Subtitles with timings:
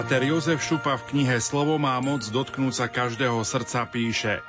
[0.00, 4.40] Páter Jozef Šupa v knihe Slovo má moc dotknúť sa každého srdca píše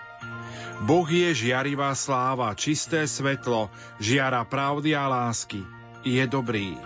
[0.88, 3.68] Boh je žiarivá sláva, čisté svetlo,
[4.00, 5.68] žiara pravdy a lásky.
[6.08, 6.80] Je dobrý.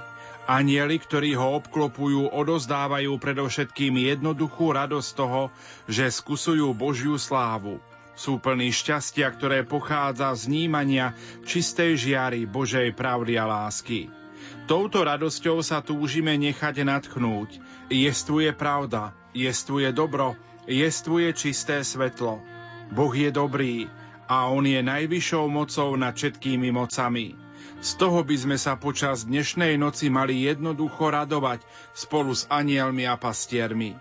[0.50, 5.54] Anieli, ktorí ho obklopujú, odozdávajú predovšetkým jednoduchú radosť toho,
[5.86, 7.78] že skusujú Božiu slávu.
[8.18, 11.14] Sú plní šťastia, ktoré pochádza z vnímania
[11.46, 14.25] čistej žiary Božej pravdy a lásky.
[14.66, 17.62] Touto radosťou sa túžime nechať natchnúť.
[17.92, 20.34] Jestvuje pravda, jestvuje dobro,
[20.66, 22.42] jestvuje čisté svetlo.
[22.90, 23.86] Boh je dobrý
[24.26, 27.38] a On je najvyššou mocou nad všetkými mocami.
[27.86, 31.62] Z toho by sme sa počas dnešnej noci mali jednoducho radovať
[31.94, 33.94] spolu s anielmi a pastiermi.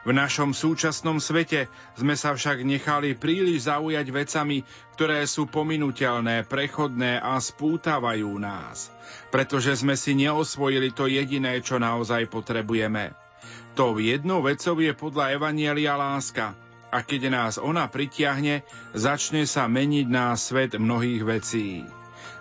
[0.00, 4.64] V našom súčasnom svete sme sa však nechali príliš zaujať vecami,
[4.96, 8.88] ktoré sú pominutelné, prechodné a spútavajú nás,
[9.28, 13.12] pretože sme si neosvojili to jediné, čo naozaj potrebujeme.
[13.76, 16.56] To jednou vecou je podľa Evanielia láska,
[16.90, 21.86] a keď nás ona pritiahne, začne sa meniť na svet mnohých vecí.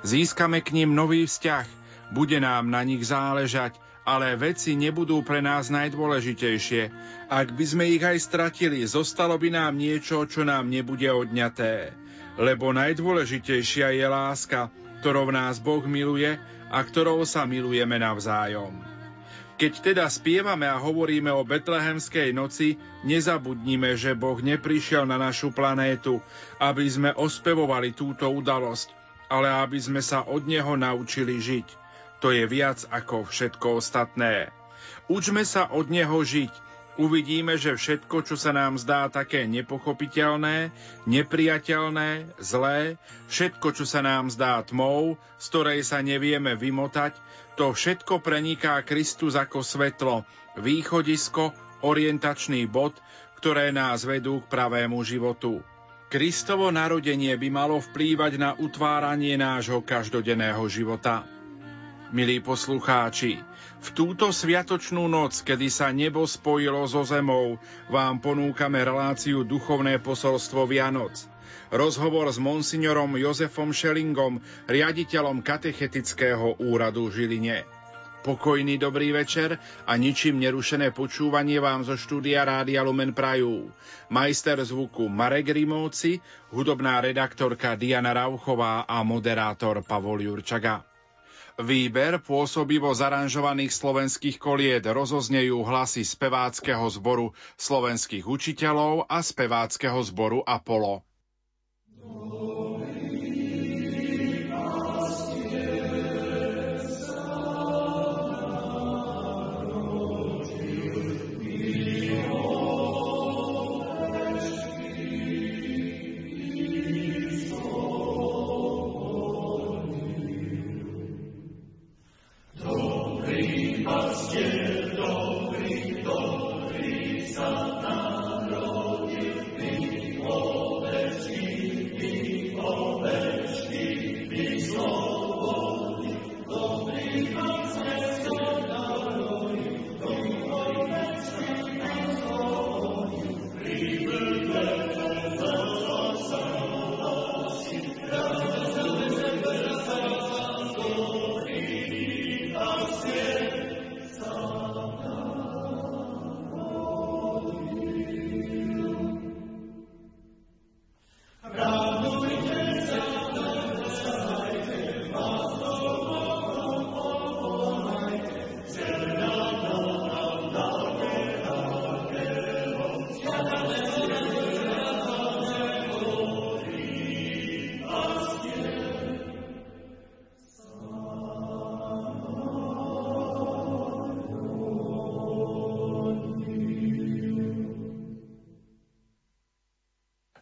[0.02, 1.68] Získame k ním nový vzťah,
[2.16, 3.78] bude nám na nich záležať
[4.10, 6.90] ale veci nebudú pre nás najdôležitejšie.
[7.30, 11.94] Ak by sme ich aj stratili, zostalo by nám niečo, čo nám nebude odňaté.
[12.42, 14.74] Lebo najdôležitejšia je láska,
[15.06, 16.42] ktorou nás Boh miluje
[16.74, 18.82] a ktorou sa milujeme navzájom.
[19.60, 26.24] Keď teda spievame a hovoríme o betlehemskej noci, nezabudnime, že Boh neprišiel na našu planétu,
[26.58, 28.90] aby sme ospevovali túto udalosť,
[29.30, 31.79] ale aby sme sa od Neho naučili žiť.
[32.20, 34.52] To je viac ako všetko ostatné.
[35.08, 36.52] Učme sa od neho žiť.
[37.00, 40.76] Uvidíme, že všetko, čo sa nám zdá také nepochopiteľné,
[41.08, 43.00] nepriateľné, zlé,
[43.32, 47.16] všetko, čo sa nám zdá tmou, z ktorej sa nevieme vymotať,
[47.56, 50.28] to všetko preniká Kristus ako svetlo,
[50.60, 51.56] východisko,
[51.88, 53.00] orientačný bod,
[53.40, 55.64] ktoré nás vedú k pravému životu.
[56.12, 61.39] Kristovo narodenie by malo vplývať na utváranie nášho každodenného života.
[62.10, 63.38] Milí poslucháči,
[63.86, 70.66] v túto sviatočnú noc, kedy sa nebo spojilo so zemou, vám ponúkame reláciu Duchovné posolstvo
[70.66, 71.14] Vianoc.
[71.70, 77.70] Rozhovor s monsignorom Jozefom Šelingom, riaditeľom katechetického úradu Žiline.
[78.26, 83.70] Pokojný dobrý večer a ničím nerušené počúvanie vám zo štúdia Rádia Lumen Prajú.
[84.10, 86.18] Majster zvuku Marek Rimovci,
[86.50, 90.89] hudobná redaktorka Diana Rauchová a moderátor Pavol Jurčaga.
[91.60, 101.04] Výber pôsobivo zaranžovaných slovenských kolied rozoznejú hlasy speváckého zboru slovenských učiteľov a speváckého zboru Apollo.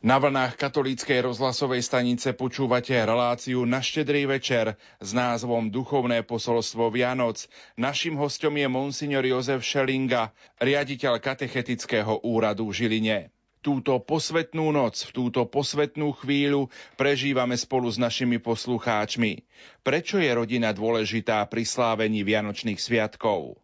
[0.07, 7.44] Na vlnách katolíckej rozhlasovej stanice počúvate reláciu na štedrý večer s názvom Duchovné posolstvo Vianoc.
[7.75, 10.31] Naším hostom je monsignor Jozef Šelinga,
[10.63, 13.19] riaditeľ katechetického úradu v Žiline.
[13.59, 19.44] Túto posvetnú noc, v túto posvetnú chvíľu prežívame spolu s našimi poslucháčmi.
[19.83, 23.60] Prečo je rodina dôležitá pri slávení Vianočných sviatkov?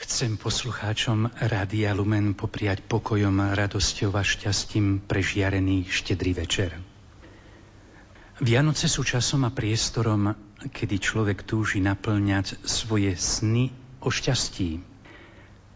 [0.00, 6.72] Chcem poslucháčom Rádia Lumen popriať pokojom, radosťou a šťastím prežiarený štedrý večer.
[8.40, 10.32] Vianoce sú časom a priestorom,
[10.72, 14.80] kedy človek túži naplňať svoje sny o šťastí.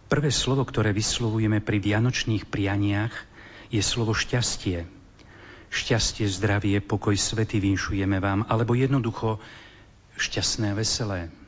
[0.09, 3.13] Prvé slovo, ktoré vyslovujeme pri vianočných prianiach,
[3.69, 4.89] je slovo šťastie.
[5.69, 9.37] Šťastie, zdravie, pokoj, svety vinšujeme vám, alebo jednoducho
[10.17, 11.44] šťastné a veselé.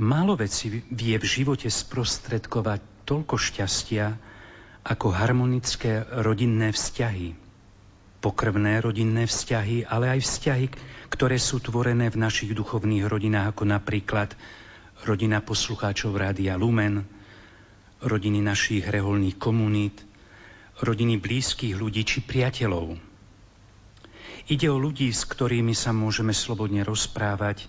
[0.00, 4.16] Málo veci vie v živote sprostredkovať toľko šťastia,
[4.80, 7.36] ako harmonické rodinné vzťahy.
[8.24, 10.66] Pokrvné rodinné vzťahy, ale aj vzťahy,
[11.12, 14.32] ktoré sú tvorené v našich duchovných rodinách, ako napríklad
[15.04, 17.04] rodina poslucháčov Rádia Lumen,
[18.00, 20.00] rodiny našich reholných komunít,
[20.80, 22.96] rodiny blízkych ľudí či priateľov.
[24.48, 27.68] Ide o ľudí, s ktorými sa môžeme slobodne rozprávať,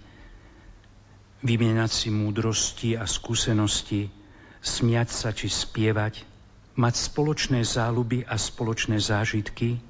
[1.42, 4.14] vymieňať si múdrosti a skúsenosti,
[4.62, 6.24] smiať sa či spievať,
[6.78, 9.82] mať spoločné záľuby a spoločné zážitky,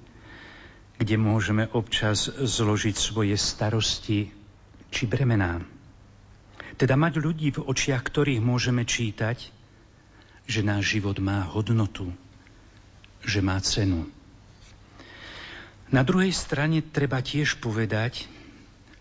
[0.97, 4.31] kde môžeme občas zložiť svoje starosti
[4.91, 5.59] či bremená.
[6.79, 9.37] Teda mať ľudí, v očiach ktorých môžeme čítať,
[10.47, 12.09] že náš život má hodnotu,
[13.21, 14.07] že má cenu.
[15.91, 18.25] Na druhej strane treba tiež povedať,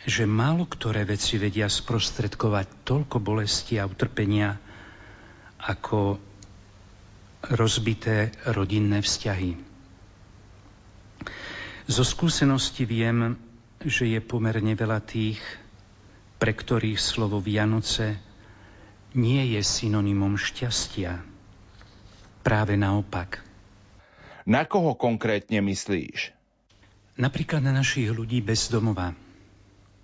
[0.09, 4.57] že málo ktoré veci vedia sprostredkovať toľko bolesti a utrpenia
[5.61, 6.17] ako
[7.53, 9.57] rozbité rodinné vzťahy.
[11.91, 13.37] Zo skúsenosti viem,
[13.83, 15.41] že je pomerne veľa tých,
[16.41, 18.17] pre ktorých slovo Vianoce
[19.13, 21.21] nie je synonymom šťastia.
[22.41, 23.43] Práve naopak.
[24.49, 26.33] Na koho konkrétne myslíš?
[27.21, 29.13] Napríklad na našich ľudí bez domova.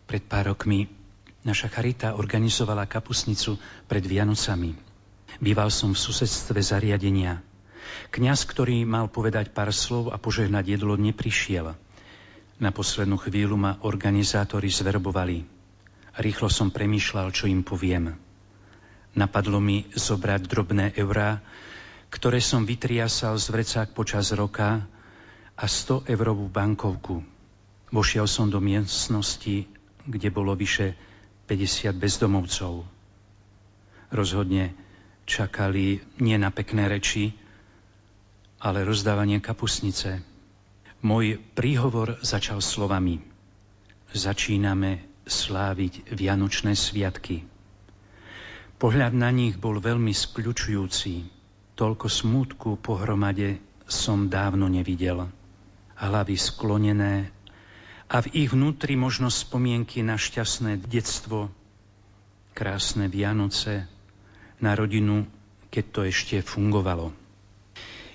[0.07, 0.87] Pred pár rokmi
[1.43, 3.59] naša charita organizovala kapusnicu
[3.91, 4.75] pred Vianocami.
[5.43, 7.43] Býval som v susedstve zariadenia.
[8.15, 11.75] Kňaz, ktorý mal povedať pár slov a požehnať jedlo, neprišiel.
[12.63, 15.47] Na poslednú chvíľu ma organizátori zverbovali.
[16.17, 18.17] Rýchlo som premýšľal, čo im poviem.
[19.13, 21.45] Napadlo mi zobrať drobné eurá,
[22.09, 24.87] ktoré som vytriasal z vrecák počas roka
[25.59, 27.21] a 100 eurovú bankovku.
[27.93, 29.76] Vošiel som do miestnosti,
[30.07, 30.95] kde bolo vyše
[31.51, 32.87] 50 bezdomovcov.
[34.11, 34.75] Rozhodne
[35.27, 37.35] čakali nie na pekné reči,
[38.63, 40.23] ale rozdávanie kapusnice.
[41.05, 43.21] Môj príhovor začal slovami.
[44.11, 47.45] Začíname sláviť Vianočné sviatky.
[48.77, 51.15] Pohľad na nich bol veľmi skľučujúci.
[51.77, 55.29] Toľko smútku pohromade som dávno nevidel.
[55.97, 57.36] Hlavy sklonené
[58.07, 61.51] a v ich vnútri možno spomienky na šťastné detstvo,
[62.55, 63.91] krásne Vianoce,
[64.63, 65.27] na rodinu,
[65.69, 67.13] keď to ešte fungovalo.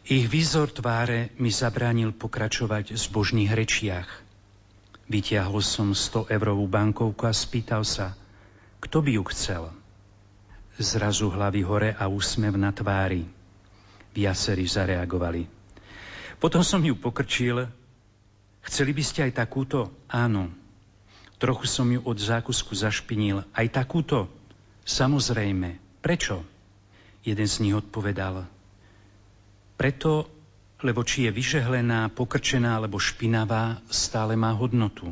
[0.08, 4.10] Ich výzor tváre mi zabránil pokračovať v zbožných rečiach.
[5.12, 8.18] Vytiahol som 100 eurovú bankovku a spýtal sa,
[8.82, 9.64] kto by ju chcel.
[10.82, 13.28] Zrazu hlavy hore a úsmev na tvári.
[14.16, 15.46] Viacerí zareagovali.
[16.42, 17.70] Potom som ju pokrčil.
[18.62, 19.90] Chceli by ste aj takúto?
[20.10, 20.54] Áno.
[21.42, 23.42] Trochu som ju od zákusku zašpinil.
[23.50, 24.30] Aj takúto?
[24.86, 25.82] Samozrejme.
[26.02, 26.46] Prečo?
[27.26, 28.46] Jeden z nich odpovedal.
[29.78, 30.30] Preto,
[30.86, 35.10] lebo či je vyžehlená, pokrčená alebo špinavá, stále má hodnotu.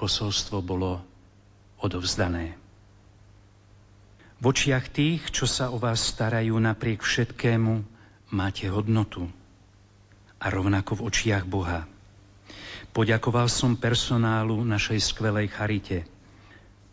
[0.00, 1.04] Posolstvo bolo
[1.80, 2.56] odovzdané.
[4.38, 7.82] V očiach tých, čo sa o vás starajú napriek všetkému,
[8.30, 9.26] máte hodnotu.
[10.38, 11.90] A rovnako v očiach Boha.
[12.92, 16.08] Poďakoval som personálu našej skvelej charite.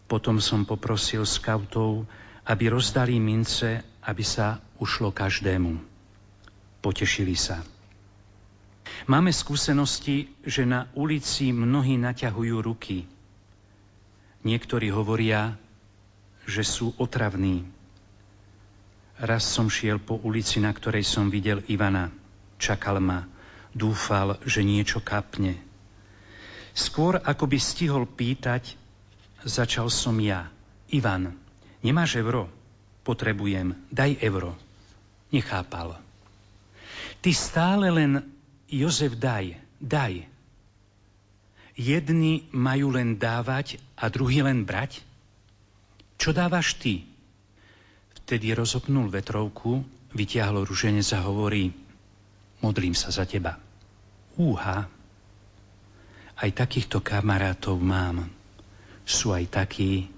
[0.05, 2.05] Potom som poprosil skautov,
[2.45, 5.81] aby rozdali mince, aby sa ušlo každému.
[6.85, 7.65] Potešili sa.
[9.09, 13.09] Máme skúsenosti, že na ulici mnohí naťahujú ruky.
[14.45, 15.57] Niektorí hovoria,
[16.45, 17.65] že sú otravní.
[19.17, 22.13] Raz som šiel po ulici, na ktorej som videl Ivana.
[22.61, 23.25] Čakal ma.
[23.73, 25.64] Dúfal, že niečo kapne.
[26.75, 28.75] Skôr ako by stihol pýtať,
[29.47, 30.51] začal som ja.
[30.91, 31.31] Ivan,
[31.79, 32.51] nemáš euro?
[33.07, 33.71] Potrebujem.
[33.87, 34.59] Daj euro.
[35.31, 35.95] Nechápal.
[37.23, 38.19] Ty stále len
[38.67, 40.27] Jozef daj, daj.
[41.79, 44.99] Jedni majú len dávať a druhý len brať?
[46.19, 47.07] Čo dávaš ty?
[48.23, 49.83] Vtedy rozopnul vetrovku,
[50.15, 51.71] vytiahlo ruženec a hovorí,
[52.63, 53.59] modlím sa za teba.
[54.39, 54.87] Úha,
[56.35, 58.27] aj takýchto kamarátov mám.
[59.07, 60.11] Sú aj takí,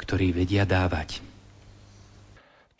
[0.00, 1.22] ktorí vedia dávať.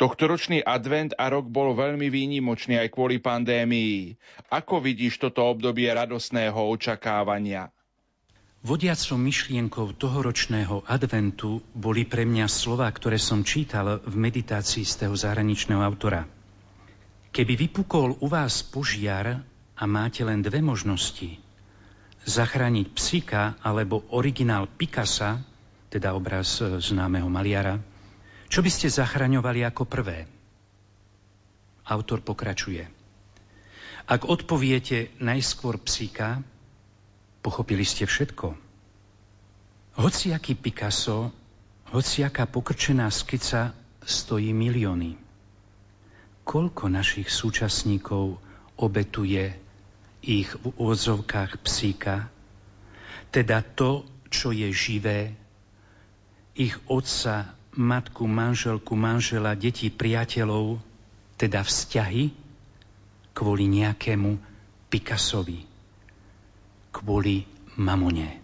[0.02, 4.18] Tohtoročný advent a rok bol veľmi výnimočný aj kvôli pandémii.
[4.50, 7.70] Ako vidíš toto obdobie radosného očakávania?
[8.62, 15.14] Vodiacou myšlienkou tohoročného adventu boli pre mňa slova, ktoré som čítal v meditácii z toho
[15.14, 16.26] zahraničného autora.
[17.30, 19.42] Keby vypukol u vás požiar
[19.78, 21.42] a máte len dve možnosti,
[22.24, 25.42] zachrániť psika alebo originál Picasa,
[25.90, 27.78] teda obraz e, známeho maliara,
[28.46, 30.28] čo by ste zachraňovali ako prvé?
[31.88, 32.84] Autor pokračuje.
[34.06, 36.42] Ak odpoviete najskôr psíka,
[37.42, 38.54] Pochopili ste všetko.
[39.98, 41.34] Hociaký Picasso,
[41.90, 45.18] hociaká pokrčená skica stojí milióny.
[46.46, 48.38] Koľko našich súčasníkov
[48.78, 49.58] obetuje
[50.22, 52.30] ich v úvodzovkách psíka,
[53.34, 55.34] teda to, čo je živé,
[56.54, 60.78] ich otca, matku, manželku, manžela, deti, priateľov,
[61.36, 62.30] teda vzťahy,
[63.34, 64.36] kvôli nejakému
[64.92, 65.72] Picassovi
[66.92, 67.48] kvôli
[67.80, 68.38] mamone.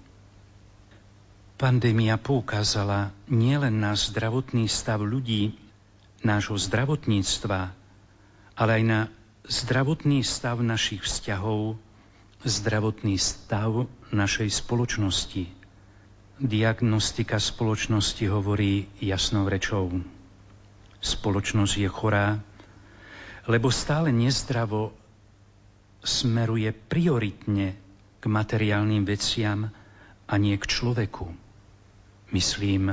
[1.60, 5.54] Pandémia poukázala nielen na zdravotný stav ľudí,
[6.24, 7.60] nášho zdravotníctva,
[8.58, 9.00] ale aj na
[9.48, 11.80] zdravotný stav našich vzťahov,
[12.44, 15.48] zdravotný stav našej spoločnosti.
[16.38, 20.04] Diagnostika spoločnosti hovorí jasnou rečou.
[21.00, 22.38] Spoločnosť je chorá,
[23.48, 24.92] lebo stále nezdravo
[26.04, 27.74] smeruje prioritne
[28.20, 29.72] k materiálnym veciam
[30.28, 31.26] a nie k človeku.
[32.36, 32.92] Myslím,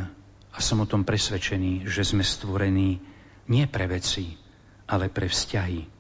[0.55, 3.03] a som o tom presvedčený, že sme stvorení
[3.51, 4.39] nie pre veci,
[4.87, 5.94] ale pre vzťahy.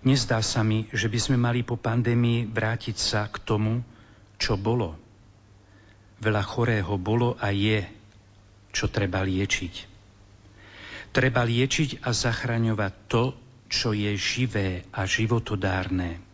[0.00, 3.84] Nezdá sa mi, že by sme mali po pandémii vrátiť sa k tomu,
[4.40, 4.96] čo bolo.
[6.24, 7.84] Veľa chorého bolo a je,
[8.72, 9.74] čo treba liečiť.
[11.12, 13.24] Treba liečiť a zachraňovať to,
[13.68, 16.30] čo je živé a životodárne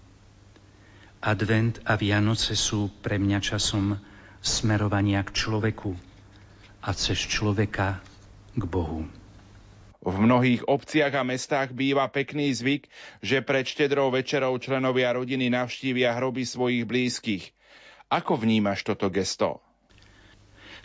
[1.26, 3.98] Advent a Vianoce sú pre mňa časom
[4.38, 5.90] smerovania k človeku
[6.86, 7.98] a cez človeka
[8.54, 9.10] k Bohu.
[10.06, 12.86] V mnohých obciach a mestách býva pekný zvyk,
[13.26, 17.50] že pred štedrou večerou členovia rodiny navštívia hroby svojich blízkych.
[18.06, 19.58] Ako vnímaš toto gesto?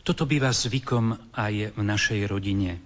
[0.01, 2.82] Toto býva zvykom aj v našej rodine.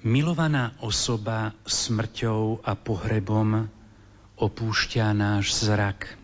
[0.00, 3.68] Milovaná osoba smrťou a pohrebom
[4.40, 6.16] opúšťa náš zrak.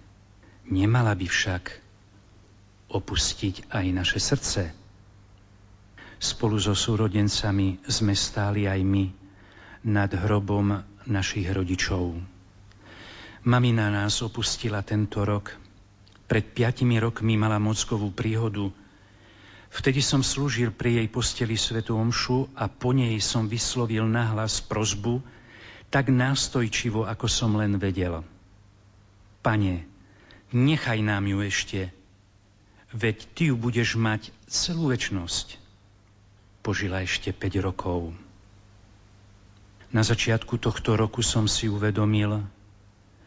[0.72, 1.64] Nemala by však
[2.88, 4.81] opustiť aj naše srdce.
[6.22, 9.10] Spolu so súrodencami sme stáli aj my
[9.90, 10.78] nad hrobom
[11.10, 12.14] našich rodičov.
[13.42, 15.50] Mamina nás opustila tento rok.
[16.30, 18.70] Pred piatimi rokmi mala mockovú príhodu.
[19.74, 25.18] Vtedy som slúžil pri jej posteli Svetu Omšu a po nej som vyslovil nahlas prozbu,
[25.90, 28.22] tak nástojčivo, ako som len vedel.
[29.42, 29.90] Pane,
[30.54, 31.90] nechaj nám ju ešte,
[32.94, 35.61] veď ty ju budeš mať celú väčnosť.
[36.62, 38.14] Požila ešte 5 rokov.
[39.92, 42.40] Na začiatku tohto roku som si uvedomil,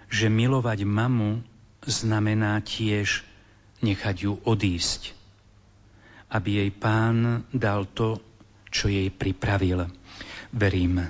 [0.09, 1.43] že milovať mamu
[1.85, 3.21] znamená tiež
[3.85, 5.13] nechať ju odísť,
[6.31, 8.17] aby jej pán dal to,
[8.73, 9.85] čo jej pripravil.
[10.55, 11.05] Verím,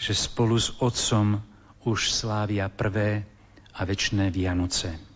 [0.00, 1.38] že spolu s otcom
[1.84, 3.22] už slávia prvé
[3.76, 5.07] a večné Vianoce.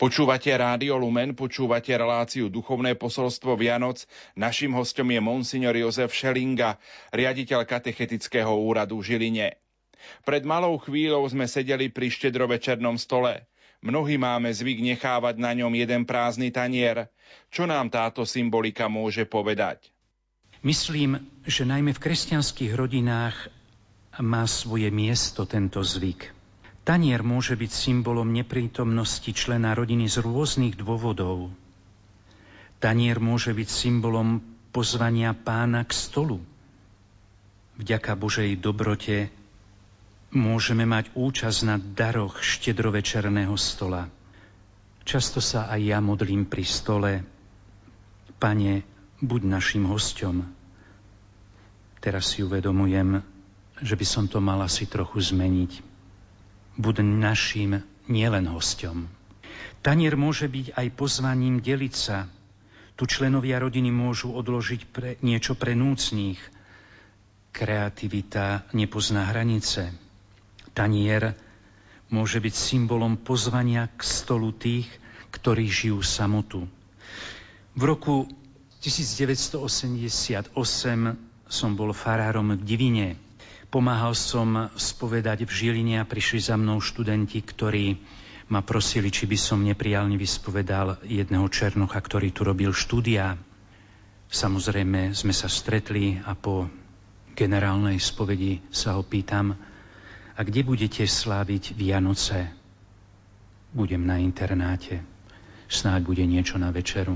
[0.00, 4.08] Počúvate Rádio Lumen, počúvate reláciu Duchovné posolstvo Vianoc.
[4.32, 6.80] Naším hostom je monsignor Jozef Šelinga,
[7.12, 9.60] riaditeľ katechetického úradu v Žiline.
[10.24, 13.44] Pred malou chvíľou sme sedeli pri štedrovečernom stole.
[13.84, 17.12] Mnohí máme zvyk nechávať na ňom jeden prázdny tanier.
[17.52, 19.92] Čo nám táto symbolika môže povedať?
[20.64, 23.52] Myslím, že najmä v kresťanských rodinách
[24.24, 26.39] má svoje miesto tento zvyk.
[26.90, 31.54] Tanier môže byť symbolom neprítomnosti člena rodiny z rôznych dôvodov.
[32.82, 34.42] Tanier môže byť symbolom
[34.74, 36.42] pozvania pána k stolu.
[37.78, 39.30] Vďaka Božej dobrote
[40.34, 44.10] môžeme mať účasť na daroch štedrovečerného stola.
[45.06, 47.22] Často sa aj ja modlím pri stole.
[48.42, 48.82] Pane,
[49.22, 50.42] buď našim hosťom.
[52.02, 53.22] Teraz si uvedomujem,
[53.78, 55.89] že by som to mala si trochu zmeniť
[56.76, 59.06] buď našim nielen hosťom.
[59.80, 62.28] Tanier môže byť aj pozvaním deliť sa.
[63.00, 66.36] Tu členovia rodiny môžu odložiť pre, niečo pre núcných.
[67.50, 69.88] Kreativita nepozná hranice.
[70.76, 71.32] Tanier
[72.12, 74.90] môže byť symbolom pozvania k stolu tých,
[75.32, 76.68] ktorí žijú samotu.
[77.72, 78.28] V roku
[78.82, 80.52] 1988
[81.50, 83.08] som bol farárom v Divine,
[83.70, 88.02] Pomáhal som spovedať v Žiline a prišli za mnou študenti, ktorí
[88.50, 93.38] ma prosili, či by som neprijal vyspovedal jedného Černocha, ktorý tu robil štúdia.
[94.26, 96.66] Samozrejme sme sa stretli a po
[97.38, 99.54] generálnej spovedi sa ho pýtam,
[100.34, 102.48] a kde budete sláviť Vianoce?
[103.70, 105.04] Budem na internáte.
[105.70, 107.14] Snáď bude niečo na večeru.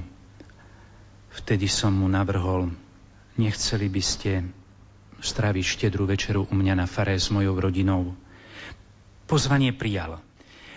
[1.35, 2.71] Vtedy som mu navrhol,
[3.35, 4.31] nechceli by ste
[5.25, 8.13] stráviť štedrú večeru u mňa na fare s mojou rodinou.
[9.25, 10.21] Pozvanie prijal.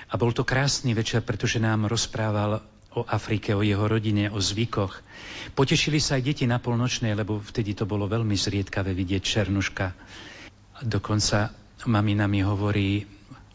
[0.08, 2.64] A bol to krásny večer, pretože nám rozprával
[2.96, 5.04] o Afrike, o jeho rodine, o zvykoch.
[5.54, 9.94] Potešili sa aj deti na polnočnej, lebo vtedy to bolo veľmi zriedkavé vidieť Černuška.
[10.88, 11.52] Dokonca
[11.86, 13.06] mamina mi hovorí,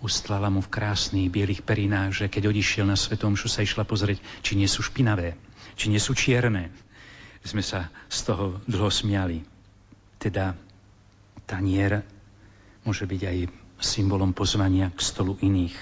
[0.02, 4.58] ustlala mu v krásnych bielých perinách, že keď odišiel na Svetom sa išla pozrieť, či
[4.58, 5.34] nie sú špinavé,
[5.74, 6.68] či nie sú čierne.
[7.42, 9.42] Sme sa z toho dlho smiali.
[10.22, 10.54] Teda
[11.52, 12.00] tanier
[12.88, 13.38] môže byť aj
[13.84, 15.76] symbolom pozvania k stolu iných.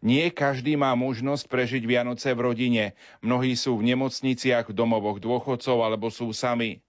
[0.00, 2.84] Nie každý má možnosť prežiť Vianoce v rodine.
[3.20, 6.80] Mnohí sú v nemocniciach, v domovoch dôchodcov alebo sú sami.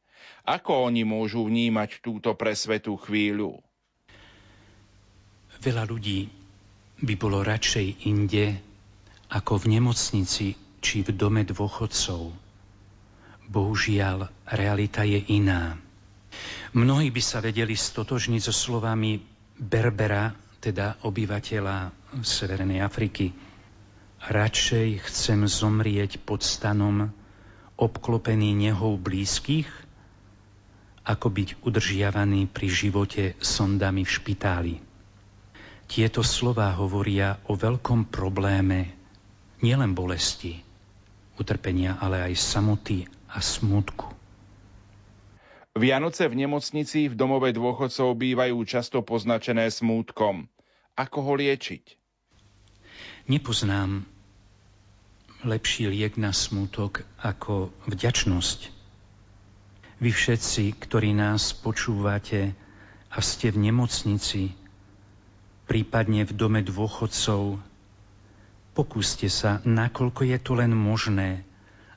[0.48, 3.60] Ako oni môžu vnímať túto presvetú chvíľu?
[5.62, 6.32] Veľa ľudí
[7.04, 8.58] by bolo radšej inde
[9.30, 10.48] ako v nemocnici
[10.82, 12.34] či v dome dôchodcov.
[13.52, 15.76] Bohužiaľ, realita je iná.
[16.72, 19.20] Mnohí by sa vedeli stotožniť so slovami
[19.60, 21.92] Berbera, teda obyvateľa
[22.22, 23.34] Severnej Afriky.
[24.22, 27.10] Radšej chcem zomrieť pod stanom,
[27.82, 29.66] obklopený nehou blízkych,
[31.02, 34.76] ako byť udržiavaný pri živote sondami v špitáli.
[35.90, 38.94] Tieto slova hovoria o veľkom probléme
[39.66, 40.62] nielen bolesti,
[41.42, 44.21] utrpenia, ale aj samoty a smutku.
[45.72, 50.52] Vianoce v nemocnici v domove dôchodcov bývajú často poznačené smútkom.
[51.00, 51.96] Ako ho liečiť?
[53.32, 54.04] Nepoznám
[55.48, 58.60] lepší liek na smútok ako vďačnosť.
[60.04, 62.52] Vy všetci, ktorí nás počúvate
[63.08, 64.52] a ste v nemocnici,
[65.72, 67.64] prípadne v dome dôchodcov,
[68.76, 71.48] pokúste sa, nakoľko je to len možné,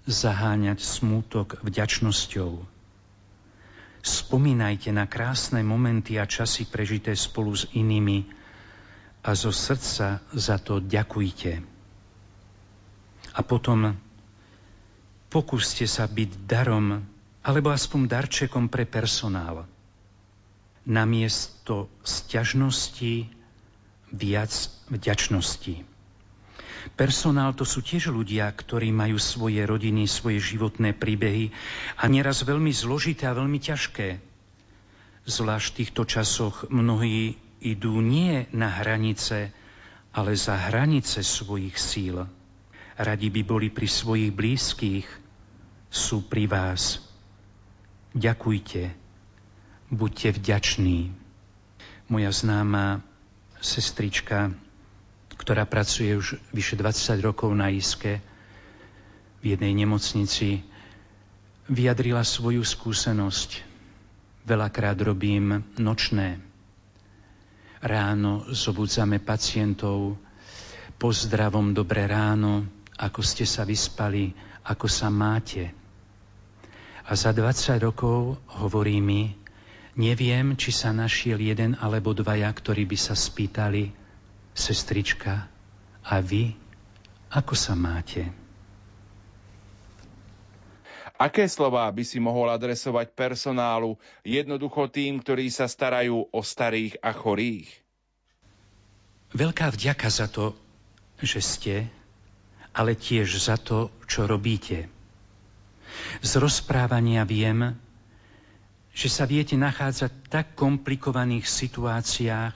[0.06, 2.73] zaháňať smútok vďačnosťou
[4.04, 8.28] Spomínajte na krásne momenty a časy prežité spolu s inými
[9.24, 11.64] a zo srdca za to ďakujte.
[13.34, 13.96] A potom
[15.32, 17.00] pokúste sa byť darom
[17.40, 19.64] alebo aspoň darčekom pre personál.
[20.84, 23.32] Namiesto sťažnosti
[24.12, 24.52] viac
[24.92, 25.93] vďačnosti.
[26.92, 31.48] Personál to sú tiež ľudia, ktorí majú svoje rodiny, svoje životné príbehy
[31.96, 34.20] a nieraz veľmi zložité a veľmi ťažké.
[35.24, 39.48] Zvlášť v týchto časoch mnohí idú nie na hranice,
[40.12, 42.28] ale za hranice svojich síl.
[43.00, 45.08] Radi by boli pri svojich blízkych,
[45.88, 47.00] sú pri vás.
[48.14, 48.94] Ďakujte,
[49.90, 51.10] buďte vďační.
[52.06, 53.02] Moja známa
[53.58, 54.52] sestrička
[55.44, 58.24] ktorá pracuje už vyše 20 rokov na Iske
[59.44, 60.64] v jednej nemocnici,
[61.68, 63.60] vyjadrila svoju skúsenosť.
[64.48, 66.40] Veľakrát robím nočné.
[67.84, 70.16] Ráno zobudzame pacientov,
[70.96, 72.64] pozdravom dobré ráno,
[72.96, 74.32] ako ste sa vyspali,
[74.64, 75.76] ako sa máte.
[77.04, 79.36] A za 20 rokov hovorí mi,
[79.92, 84.03] neviem, či sa našiel jeden alebo dvaja, ktorí by sa spýtali,
[84.54, 85.50] sestrička,
[86.04, 86.54] a vy,
[87.32, 88.28] ako sa máte?
[91.14, 93.94] Aké slová by si mohol adresovať personálu,
[94.26, 97.70] jednoducho tým, ktorí sa starajú o starých a chorých?
[99.30, 100.54] Veľká vďaka za to,
[101.22, 101.74] že ste,
[102.74, 104.90] ale tiež za to, čo robíte.
[106.20, 107.78] Z rozprávania viem,
[108.90, 112.54] že sa viete nachádzať v tak komplikovaných situáciách,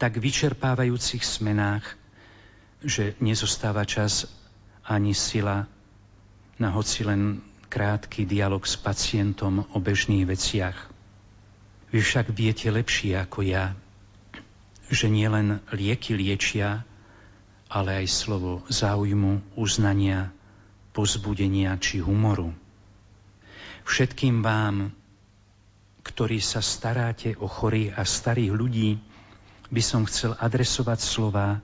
[0.00, 1.84] tak vyčerpávajúcich smenách,
[2.80, 4.24] že nezostáva čas
[4.80, 5.68] ani sila
[6.56, 10.88] na hoci len krátky dialog s pacientom o bežných veciach.
[11.92, 13.76] Vy však viete lepšie ako ja,
[14.88, 16.80] že nielen lieky liečia,
[17.68, 20.32] ale aj slovo záujmu, uznania,
[20.96, 22.56] pozbudenia či humoru.
[23.84, 24.96] Všetkým vám,
[26.00, 29.09] ktorí sa staráte o chorých a starých ľudí,
[29.70, 31.62] by som chcel adresovať slova,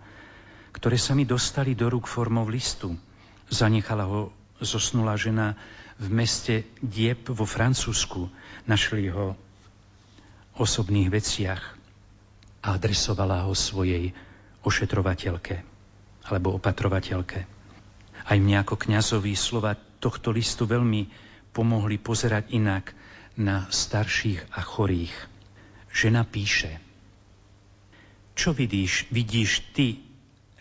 [0.70, 2.94] ktoré sa mi dostali do rúk formou listu.
[3.50, 4.30] Zanechala ho
[4.62, 5.58] zosnula žena
[5.98, 8.30] v meste Diep vo Francúzsku.
[8.70, 11.62] Našli ho v osobných veciach
[12.62, 14.14] a adresovala ho svojej
[14.62, 15.62] ošetrovateľke
[16.26, 17.38] alebo opatrovateľke.
[18.26, 21.06] Aj mne ako kňazovi slova tohto listu veľmi
[21.54, 22.90] pomohli pozerať inak
[23.38, 25.14] na starších a chorých.
[25.94, 26.85] Žena píše,
[28.36, 29.98] čo vidíš, vidíš ty,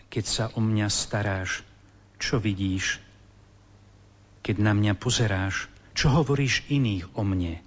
[0.08, 1.60] keď sa o mňa staráš?
[2.16, 3.04] Čo vidíš,
[4.40, 5.68] keď na mňa pozeráš?
[5.92, 7.60] Čo hovoríš iných o mne?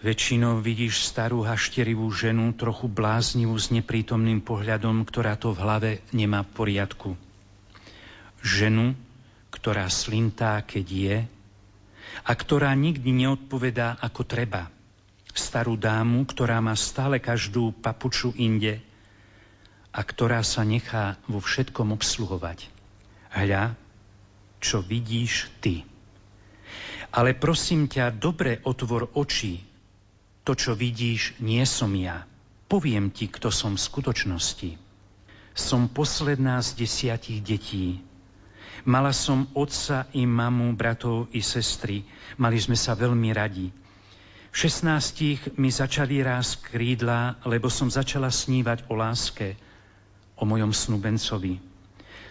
[0.00, 6.44] Väčšinou vidíš starú hašterivú ženu, trochu bláznivú s neprítomným pohľadom, ktorá to v hlave nemá
[6.44, 7.10] v poriadku.
[8.40, 8.96] Ženu,
[9.52, 11.16] ktorá slintá, keď je,
[12.24, 14.72] a ktorá nikdy neodpovedá ako treba.
[15.36, 18.80] Starú dámu, ktorá má stále každú papuču inde
[19.92, 22.72] a ktorá sa nechá vo všetkom obsluhovať.
[23.36, 23.76] Hľa,
[24.64, 25.84] čo vidíš ty.
[27.12, 29.60] Ale prosím ťa, dobre otvor oči,
[30.40, 32.24] to, čo vidíš, nie som ja.
[32.66, 34.70] Poviem ti, kto som v skutočnosti.
[35.52, 38.00] Som posledná z desiatich detí.
[38.88, 42.08] Mala som otca i mamu, bratov i sestry.
[42.40, 43.68] Mali sme sa veľmi radi.
[44.56, 49.52] Šestnástich mi začali rásť krídla, lebo som začala snívať o láske,
[50.40, 51.60] o mojom snúbencovi.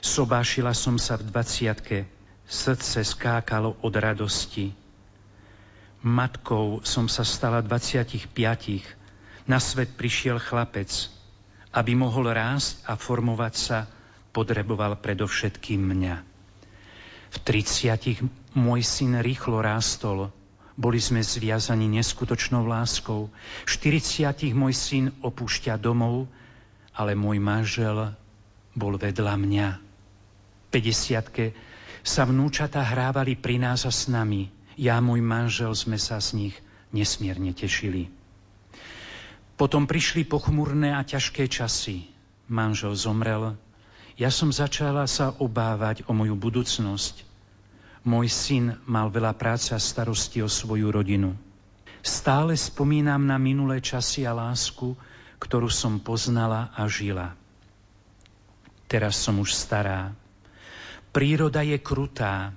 [0.02, 2.10] Sobášila som sa v dvaciatke,
[2.50, 4.74] srdce skákalo od radosti
[6.06, 8.30] Matkou som sa stala 25.
[9.50, 11.10] Na svet prišiel chlapec.
[11.74, 13.90] Aby mohol rásť a formovať sa,
[14.30, 16.16] potreboval predovšetkým mňa.
[17.34, 18.22] V 30.
[18.54, 20.30] môj syn rýchlo rástol.
[20.76, 23.32] Boli sme zviazaní neskutočnou láskou.
[23.64, 24.52] V 40.
[24.52, 26.28] môj syn opúšťa domov,
[26.92, 28.12] ale môj manžel
[28.76, 29.68] bol vedľa mňa.
[29.80, 31.56] V 50.
[32.04, 34.52] sa vnúčata hrávali pri nás a s nami.
[34.76, 36.56] Ja a môj manžel sme sa z nich
[36.92, 38.12] nesmierne tešili.
[39.56, 42.12] Potom prišli pochmurné a ťažké časy.
[42.52, 43.56] Manžel zomrel.
[44.16, 47.25] Ja som začala sa obávať o moju budúcnosť.
[48.06, 51.34] Môj syn mal veľa práce a starosti o svoju rodinu.
[52.06, 54.94] Stále spomínam na minulé časy a lásku,
[55.42, 57.34] ktorú som poznala a žila.
[58.86, 60.14] Teraz som už stará.
[61.10, 62.54] Príroda je krutá,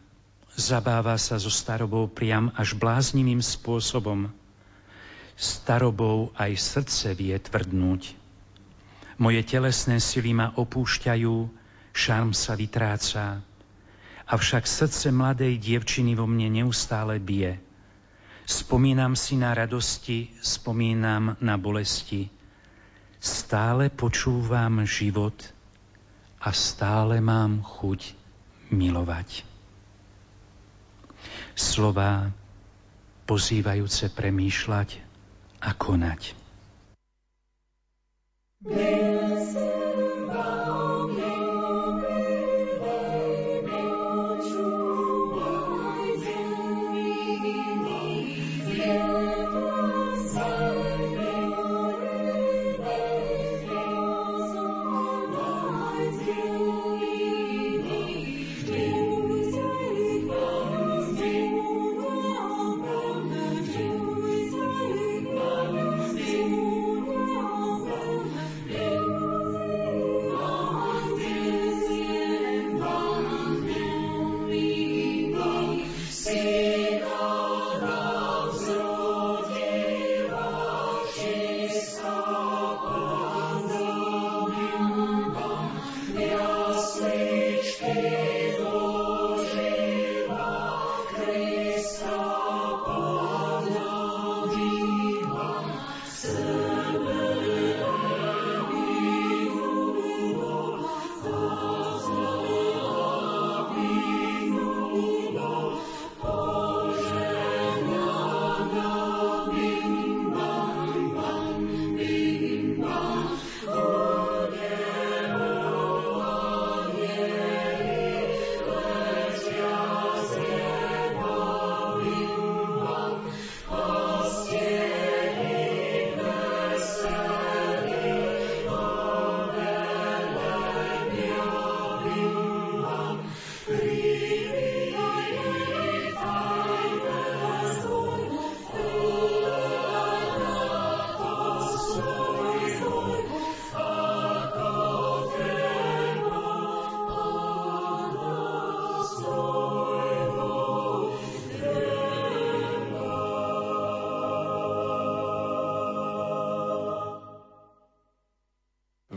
[0.58, 4.26] Zabáva sa so starobou priam až bláznivým spôsobom.
[5.38, 8.18] Starobou aj srdce vie tvrdnúť.
[9.22, 11.34] Moje telesné sily ma opúšťajú,
[11.94, 13.38] šarm sa vytráca,
[14.28, 17.58] avšak srdce mladej dievčiny vo mne neustále bije.
[18.48, 22.28] Spomínam si na radosti, spomínam na bolesti.
[23.18, 25.36] Stále počúvam život
[26.38, 28.14] a stále mám chuť
[28.72, 29.48] milovať
[31.58, 32.30] slova
[33.26, 35.02] pozývajúce premýšľať
[35.58, 36.38] a konať.
[38.62, 40.07] Blessed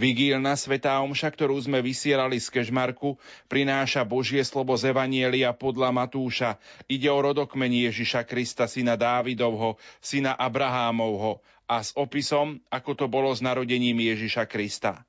[0.02, 6.58] Vigílna svetá omša, ktorú sme vysielali z Kežmarku, prináša Božie slovo z Evanielia podľa Matúša.
[6.90, 13.30] Ide o rodokmeni Ježiša Krista, syna Dávidovho, syna Abrahámovho a s opisom, ako to bolo
[13.30, 15.06] s narodením Ježiša Krista.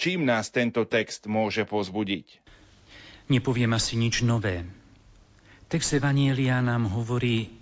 [0.00, 2.40] Čím nás tento text môže pozbudiť?
[3.28, 4.64] Nepoviem asi nič nové.
[5.68, 7.52] Text Evanielia nám hovorí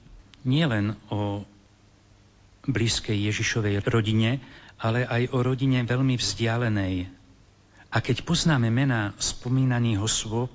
[0.46, 1.42] nielen o
[2.66, 4.40] blízkej Ježišovej rodine,
[4.80, 7.08] ale aj o rodine veľmi vzdialenej.
[7.90, 10.48] A keď poznáme mená spomínaných osôb,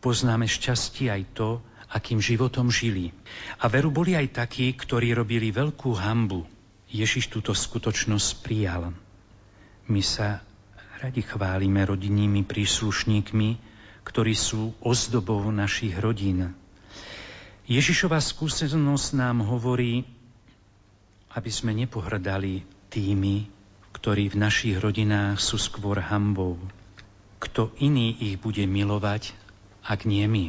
[0.00, 1.48] poznáme šťastie aj to,
[1.90, 3.10] akým životom žili.
[3.62, 6.46] A veru boli aj takí, ktorí robili veľkú hambu.
[6.86, 8.94] Ježiš túto skutočnosť prijal.
[9.90, 10.42] My sa
[11.02, 13.48] radi chválime rodinnými príslušníkmi,
[14.06, 16.54] ktorí sú ozdobou našich rodín.
[17.66, 20.06] Ježišova skúsenosť nám hovorí,
[21.36, 23.44] aby sme nepohrdali tými,
[23.92, 26.56] ktorí v našich rodinách sú skôr hambou.
[27.36, 29.36] Kto iný ich bude milovať,
[29.84, 30.44] ak nie my?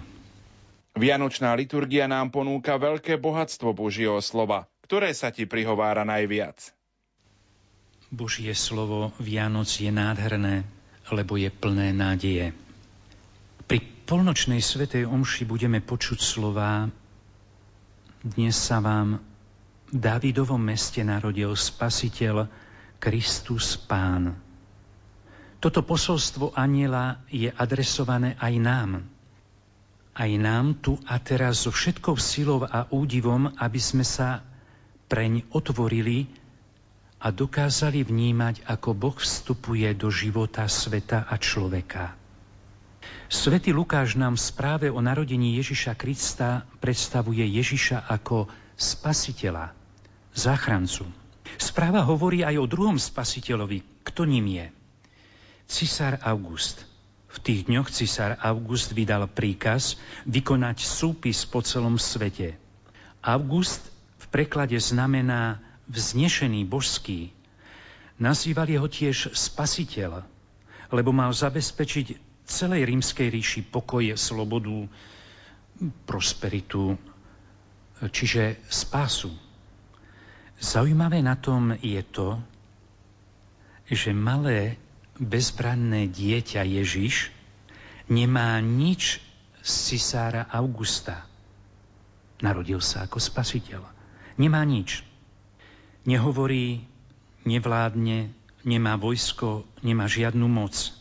[0.97, 4.65] Vianočná liturgia nám ponúka veľké bohatstvo Božieho slova.
[4.87, 6.71] Ktoré sa ti prihovára najviac?
[8.07, 10.63] Božie slovo Vianoc je nádherné,
[11.11, 12.55] lebo je plné nádeje.
[13.67, 16.87] Pri polnočnej svetej omši budeme počuť slova
[18.23, 19.19] Dnes sa vám
[19.87, 22.51] v Dávidovom meste narodil Spasiteľ
[22.99, 24.35] Kristus Pán.
[25.63, 28.91] Toto posolstvo aniela je adresované aj nám.
[30.17, 34.43] Aj nám tu a teraz so všetkou silou a údivom, aby sme sa
[35.07, 36.27] preň otvorili
[37.17, 42.13] a dokázali vnímať, ako Boh vstupuje do života sveta a človeka.
[43.31, 49.73] Svetý Lukáš nám v správe o narodení Ježiša Krista predstavuje Ježiša ako spasiteľa,
[50.37, 51.09] záchrancu.
[51.57, 54.05] Správa hovorí aj o druhom spasiteľovi.
[54.05, 54.65] Kto ním je?
[55.65, 56.85] Cisár August.
[57.27, 59.97] V tých dňoch cisár August vydal príkaz
[60.29, 62.55] vykonať súpis po celom svete.
[63.19, 63.83] August
[64.21, 65.59] v preklade znamená
[65.89, 67.33] vznešený božský.
[68.17, 70.23] Nazývali ho tiež spasiteľ,
[70.93, 74.87] lebo mal zabezpečiť celej rímskej ríši pokoje, slobodu,
[76.07, 76.95] prosperitu,
[78.05, 79.33] čiže spásu.
[80.57, 82.37] Zaujímavé na tom je to,
[83.89, 84.77] že malé
[85.17, 87.33] bezbranné dieťa Ježiš
[88.09, 89.21] nemá nič
[89.61, 91.25] z cisára Augusta.
[92.41, 93.81] Narodil sa ako spasiteľ.
[94.37, 95.01] Nemá nič.
[96.05, 96.85] Nehovorí,
[97.49, 98.29] nevládne,
[98.61, 100.93] nemá vojsko, nemá žiadnu moc.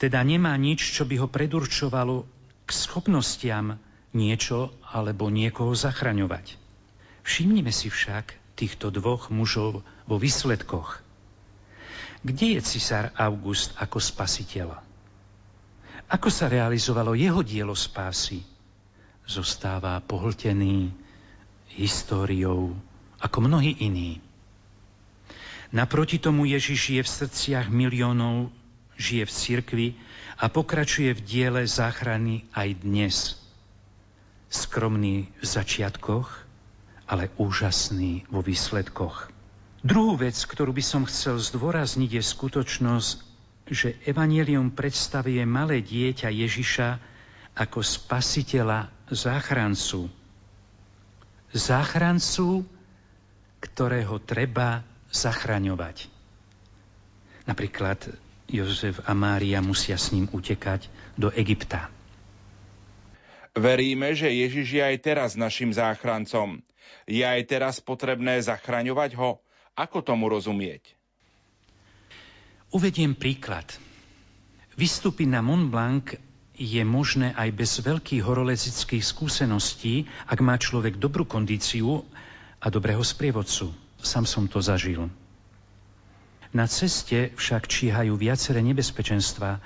[0.00, 2.24] Teda nemá nič, čo by ho predurčovalo
[2.64, 3.76] k schopnostiam
[4.14, 6.54] niečo alebo niekoho zachraňovať.
[7.26, 11.02] Všimnime si však týchto dvoch mužov vo výsledkoch.
[12.22, 14.78] Kde je cisár August ako spasiteľ?
[16.08, 18.46] Ako sa realizovalo jeho dielo spásy?
[19.26, 20.94] Zostáva pohltený
[21.74, 22.76] históriou,
[23.18, 24.22] ako mnohí iní.
[25.74, 28.54] Naproti tomu Ježiš je v srdciach miliónov,
[28.94, 29.88] žije v cirkvi
[30.38, 33.43] a pokračuje v diele záchrany aj dnes.
[34.54, 36.46] Skromný v začiatkoch,
[37.10, 39.34] ale úžasný vo výsledkoch.
[39.82, 43.16] Druhú vec, ktorú by som chcel zdôrazniť, je skutočnosť,
[43.68, 46.88] že Evangelium predstavuje malé dieťa Ježiša
[47.58, 50.08] ako spasiteľa záchrancu.
[51.54, 52.66] Záchrancu,
[53.62, 54.82] ktorého treba
[55.14, 56.10] zachraňovať.
[57.46, 58.10] Napríklad
[58.50, 61.93] Jozef a Mária musia s ním utekať do Egypta.
[63.54, 66.58] Veríme, že Ježiš je aj teraz našim záchrancom.
[67.06, 69.38] Je aj teraz potrebné zachraňovať ho?
[69.78, 70.98] Ako tomu rozumieť?
[72.74, 73.66] Uvediem príklad.
[74.74, 76.18] Vystúpiť na Mont Blanc
[76.58, 82.02] je možné aj bez veľkých horolezických skúseností, ak má človek dobrú kondíciu
[82.58, 83.70] a dobrého sprievodcu.
[84.02, 85.10] Sam som to zažil.
[86.54, 89.58] Na ceste však číhajú viaceré nebezpečenstva.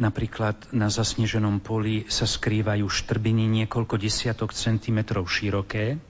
[0.00, 6.00] Napríklad na zasneženom poli sa skrývajú štrbiny niekoľko desiatok centimetrov široké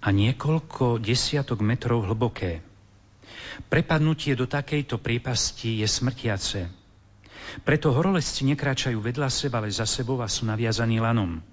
[0.00, 2.64] a niekoľko desiatok metrov hlboké.
[3.68, 6.72] Prepadnutie do takejto priepasti je smrtiace.
[7.68, 11.44] Preto horolezci nekráčajú vedľa seba, ale za sebou a sú naviazaní lanom.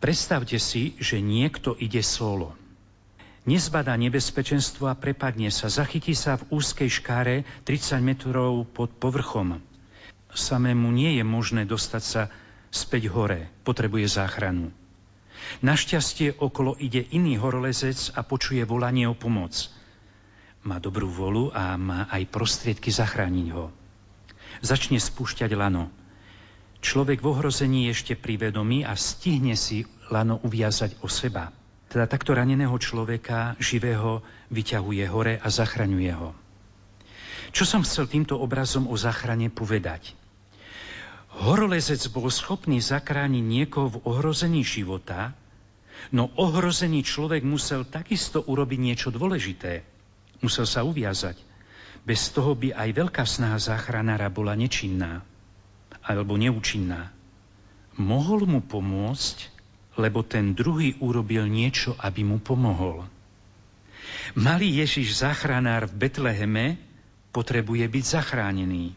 [0.00, 2.61] Predstavte si, že niekto ide solo.
[3.42, 5.66] Nezbadá nebezpečenstvo a prepadne sa.
[5.66, 9.58] Zachytí sa v úzkej škáre 30 metrov pod povrchom.
[10.30, 12.22] Samému nie je možné dostať sa
[12.70, 13.50] späť hore.
[13.66, 14.70] Potrebuje záchranu.
[15.58, 19.74] Našťastie okolo ide iný horolezec a počuje volanie o pomoc.
[20.62, 23.74] má dobrú volu a má aj prostriedky zachrániť ho.
[24.62, 25.90] Začne spúšťať lano.
[26.78, 29.82] Človek v ohrození ešte pri vedomí a stihne si
[30.14, 31.50] lano uviazať o seba.
[31.92, 36.32] Teda takto raneného človeka, živého, vyťahuje hore a zachraňuje ho.
[37.52, 40.16] Čo som chcel týmto obrazom o záchrane povedať?
[41.36, 45.36] Horolezec bol schopný zakrániť niekoho v ohrození života,
[46.16, 49.84] no ohrozený človek musel takisto urobiť niečo dôležité.
[50.40, 51.36] Musel sa uviazať.
[52.08, 55.20] Bez toho by aj veľká snaha záchranára bola nečinná
[56.00, 57.12] alebo neúčinná.
[58.00, 59.51] Mohol mu pomôcť,
[59.96, 63.04] lebo ten druhý urobil niečo, aby mu pomohol.
[64.32, 66.66] Malý Ježiš záchranár v Betleheme
[67.32, 68.96] potrebuje byť zachránený.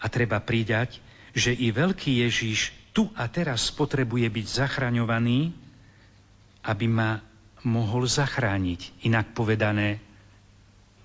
[0.00, 1.02] A treba pridať,
[1.34, 5.54] že i veľký Ježiš tu a teraz potrebuje byť zachraňovaný,
[6.66, 7.22] aby ma
[7.62, 9.06] mohol zachrániť.
[9.06, 10.02] Inak povedané,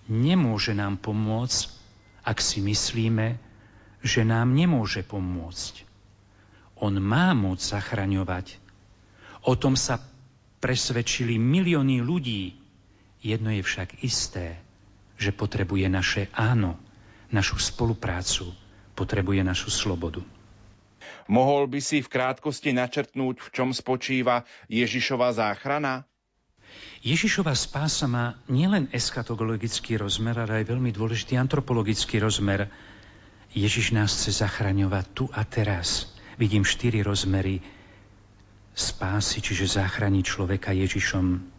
[0.09, 1.69] nemôže nám pomôcť,
[2.25, 3.37] ak si myslíme,
[4.05, 5.85] že nám nemôže pomôcť.
[6.81, 8.64] On má moc zachraňovať.
[9.45, 10.01] O tom sa
[10.57, 12.57] presvedčili milióny ľudí.
[13.21, 14.57] Jedno je však isté,
[15.21, 16.81] že potrebuje naše áno,
[17.29, 18.49] našu spoluprácu,
[18.97, 20.25] potrebuje našu slobodu.
[21.29, 26.05] Mohol by si v krátkosti načrtnúť, v čom spočíva Ježišova záchrana?
[27.05, 32.69] Ježišova spása má nielen eschatologický rozmer, ale aj veľmi dôležitý antropologický rozmer.
[33.53, 36.09] Ježiš nás chce zachraňovať tu a teraz.
[36.41, 37.61] Vidím štyri rozmery
[38.75, 41.55] spásy, čiže záchrani človeka Ježišom.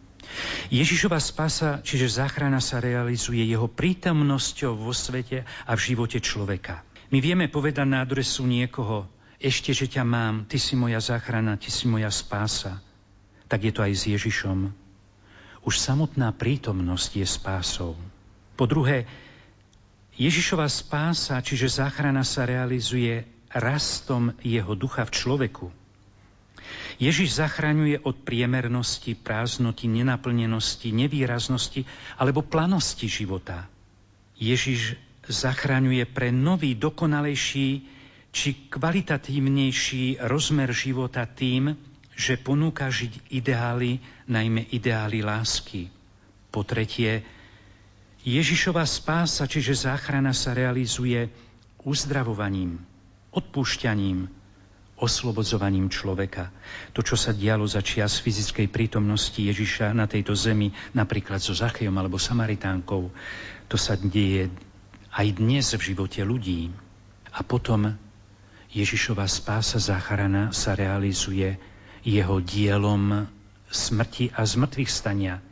[0.69, 6.85] Ježišova spása, čiže záchrana sa realizuje jeho prítomnosťou vo svete a v živote človeka.
[7.09, 9.07] My vieme povedať na adresu niekoho,
[9.37, 12.81] ešte, že ťa mám, ty si moja záchrana, ty si moja spása.
[13.47, 14.73] Tak je to aj s Ježišom.
[15.63, 17.93] Už samotná prítomnosť je spásou.
[18.57, 19.05] Po druhé,
[20.17, 25.67] Ježišova spása, čiže záchrana sa realizuje rastom jeho ducha v človeku.
[26.97, 31.85] Ježiš zachraňuje od priemernosti, prázdnoty, nenaplnenosti, nevýraznosti
[32.17, 33.69] alebo planosti života.
[34.37, 34.97] Ježiš
[35.27, 37.69] zachraňuje pre nový, dokonalejší
[38.31, 41.73] či kvalitatívnejší rozmer života tým,
[42.17, 45.93] že ponúka žiť ideály, najmä ideály lásky.
[46.49, 47.21] Po tretie,
[48.25, 51.29] Ježišova spása, čiže záchrana sa realizuje
[51.85, 52.81] uzdravovaním,
[53.31, 54.36] odpúšťaním,
[54.97, 56.49] oslobodzovaním človeka.
[56.97, 61.93] To, čo sa dialo za čias fyzickej prítomnosti Ježiša na tejto zemi, napríklad so Zachejom
[61.93, 63.13] alebo Samaritánkou,
[63.69, 64.49] to sa deje
[65.13, 66.73] aj dnes v živote ľudí.
[67.29, 67.93] A potom
[68.73, 71.61] Ježišova spása záchrana sa realizuje
[72.01, 73.29] jeho dielom
[73.69, 75.43] smrti a zmrtvých stania.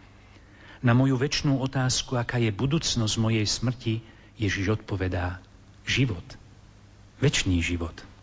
[0.82, 4.02] Na moju väčšnú otázku, aká je budúcnosť mojej smrti,
[4.36, 5.40] Ježiš odpovedá
[5.88, 6.26] život.
[7.22, 8.15] Večný život.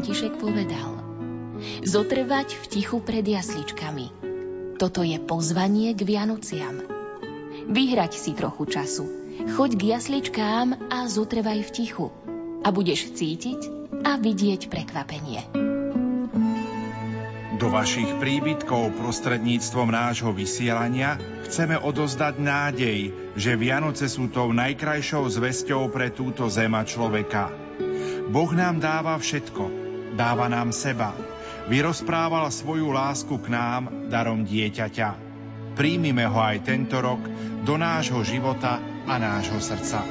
[0.00, 0.96] František povedal–
[1.92, 4.08] Zotrvať v tichu pred jasličkami.
[4.80, 6.80] Toto je pozvanie k Vianociam.
[7.68, 9.04] Vyhrať si trochu času.
[9.60, 12.08] Choď k jasličkám a zotrvaj v tichu.
[12.64, 13.60] A budeš cítiť
[14.00, 15.44] a vidieť prekvapenie.
[17.60, 25.92] Do vašich príbytkov prostredníctvom nášho vysielania chceme odozdať nádej, že Vianoce sú tou najkrajšou zväzťou
[25.92, 27.52] pre túto zema človeka.
[28.32, 29.89] Boh nám dáva všetko,
[30.20, 31.16] dáva nám seba,
[31.72, 35.16] vyrozprával svoju lásku k nám darom dieťaťa.
[35.72, 37.24] Príjmime ho aj tento rok
[37.64, 40.04] do nášho života a nášho srdca.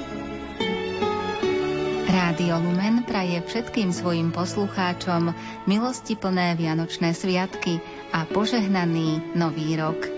[2.09, 5.29] Rádio Lumen praje všetkým svojim poslucháčom
[5.69, 7.77] milosti plné Vianočné sviatky
[8.09, 10.09] a požehnaný Nový rok.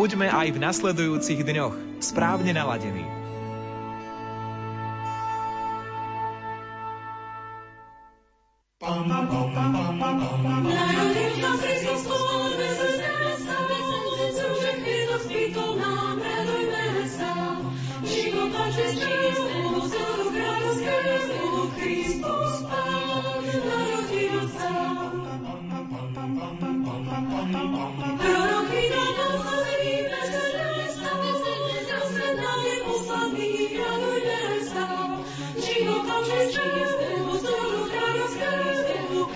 [0.00, 3.17] Buďme aj v nasledujúcich dňoch správne naladení.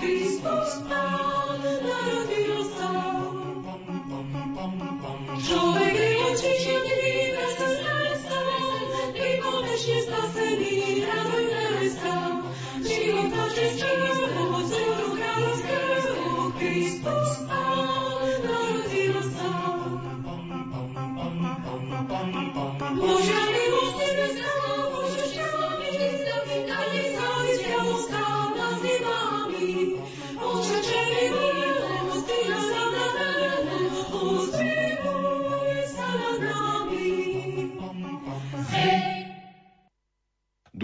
[0.02, 2.90] Christus Pan, narodil sa.
[5.38, 5.91] Človek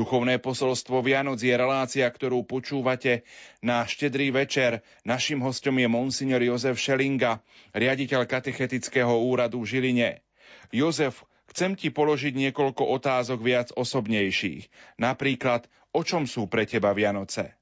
[0.08, 3.28] Duchovné posolstvo Vianoc je relácia, ktorú počúvate
[3.60, 4.80] na štedrý večer.
[5.04, 7.44] Našim hostom je monsignor Jozef Šelinga,
[7.76, 10.24] riaditeľ katechetického úradu v Žiline.
[10.72, 14.96] Jozef, chcem ti položiť niekoľko otázok viac osobnejších.
[14.96, 17.52] Napríklad, o čom sú pre teba Vianoce?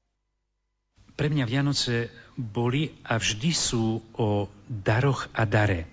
[1.19, 2.07] Pre mňa Vianoce
[2.39, 5.83] boli a vždy sú o daroch a dare.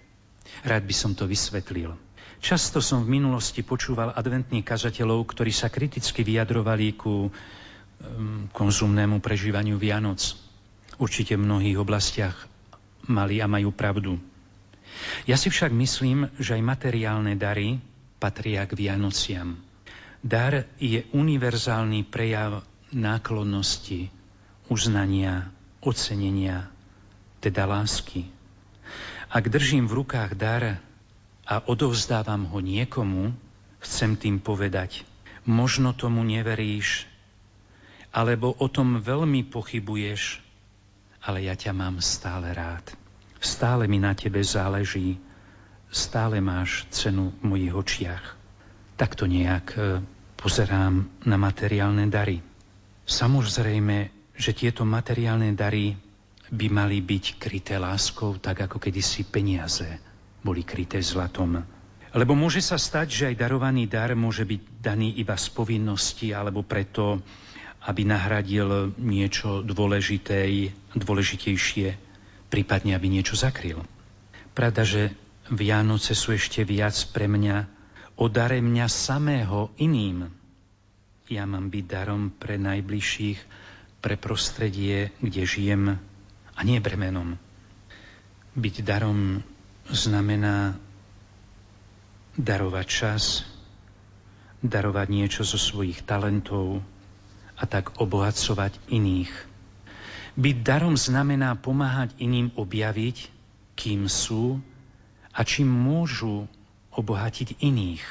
[0.62, 2.03] Rád by som to vysvetlil.
[2.44, 7.32] Často som v minulosti počúval adventných kazateľov, ktorí sa kriticky vyjadrovali ku um,
[8.52, 10.36] konzumnému prežívaniu Vianoc.
[11.00, 12.36] Určite v mnohých oblastiach
[13.08, 14.20] mali a majú pravdu.
[15.24, 17.80] Ja si však myslím, že aj materiálne dary
[18.20, 19.56] patria k Vianociam.
[20.20, 22.60] Dar je univerzálny prejav
[22.92, 24.12] náklonnosti,
[24.68, 25.48] uznania,
[25.80, 26.68] ocenenia,
[27.40, 28.28] teda lásky.
[29.32, 30.84] Ak držím v rukách dar,
[31.44, 33.36] a odovzdávam ho niekomu,
[33.84, 35.04] chcem tým povedať,
[35.44, 37.04] možno tomu neveríš,
[38.08, 40.40] alebo o tom veľmi pochybuješ,
[41.24, 42.96] ale ja ťa mám stále rád.
[43.44, 45.20] Stále mi na tebe záleží,
[45.92, 48.24] stále máš cenu v mojich očiach.
[48.96, 50.00] Takto nejak e,
[50.38, 52.40] pozerám na materiálne dary.
[53.04, 55.92] Samozrejme, že tieto materiálne dary
[56.48, 60.13] by mali byť kryté láskou, tak ako kedysi peniaze
[60.44, 61.64] boli kryté zlatom.
[62.14, 66.62] Lebo môže sa stať, že aj darovaný dar môže byť daný iba z povinnosti alebo
[66.62, 67.18] preto,
[67.90, 70.46] aby nahradil niečo dôležité,
[70.94, 71.88] dôležitejšie,
[72.52, 73.82] prípadne aby niečo zakryl.
[74.54, 75.10] Pravda, že
[75.50, 77.66] Vianoce sú ešte viac pre mňa
[78.14, 80.30] o dare mňa samého iným.
[81.26, 83.40] Ja mám byť darom pre najbližších,
[83.98, 85.82] pre prostredie, kde žijem
[86.54, 87.40] a nie bremenom.
[88.54, 89.42] Byť darom
[89.90, 90.78] znamená
[92.40, 93.24] darovať čas,
[94.64, 96.80] darovať niečo zo svojich talentov
[97.54, 99.32] a tak obohacovať iných.
[100.34, 103.30] Byť darom znamená pomáhať iným objaviť,
[103.78, 104.58] kým sú
[105.30, 106.50] a čím môžu
[106.90, 108.02] obohatiť iných.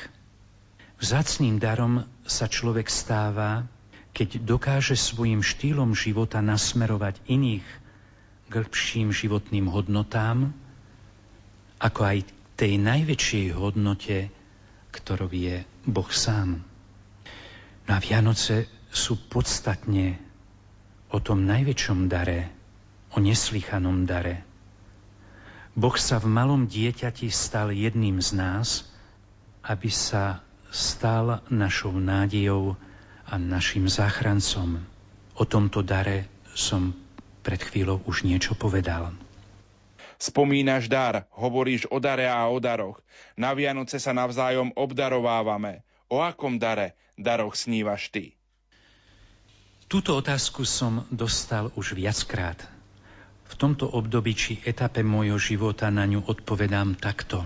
[1.04, 3.68] Vzácným darom sa človek stáva,
[4.16, 7.66] keď dokáže svojim štýlom života nasmerovať iných
[8.48, 10.56] k lepším životným hodnotám
[11.84, 12.18] ako aj
[12.56, 14.32] tej najväčšej hodnote,
[14.96, 16.64] ktorou je Boh sám.
[17.84, 20.16] Na Vianoce sú podstatne
[21.12, 22.48] o tom najväčšom dare,
[23.12, 24.48] o neslychanom dare.
[25.76, 28.88] Boh sa v malom dieťati stal jedným z nás,
[29.66, 30.40] aby sa
[30.72, 32.80] stal našou nádejou
[33.28, 34.80] a našim záchrancom.
[35.36, 36.94] O tomto dare som
[37.42, 39.12] pred chvíľou už niečo povedal.
[40.24, 43.04] Spomínaš dar, hovoríš o dare a o daroch.
[43.36, 45.84] Na Vianoce sa navzájom obdarovávame.
[46.08, 48.40] O akom dare, daroch snívaš ty?
[49.92, 52.56] Túto otázku som dostal už viackrát.
[53.52, 57.44] V tomto období či etape môjho života na ňu odpovedám takto.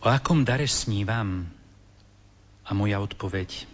[0.00, 1.44] O akom dare snívam?
[2.64, 3.68] A moja odpoveď.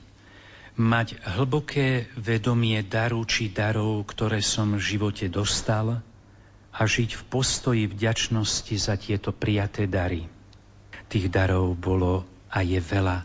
[0.74, 6.02] Mať hlboké vedomie daru či darov, ktoré som v živote dostal–
[6.74, 10.26] a žiť v postoji vďačnosti za tieto prijaté dary.
[11.06, 13.22] Tých darov bolo a je veľa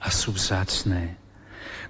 [0.00, 1.20] a sú vzácné.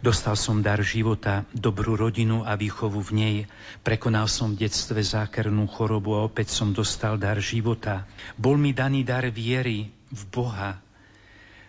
[0.01, 3.37] Dostal som dar života, dobrú rodinu a výchovu v nej.
[3.85, 8.09] Prekonal som v detstve zákernú chorobu a opäť som dostal dar života.
[8.41, 10.81] Bol mi daný dar viery v Boha.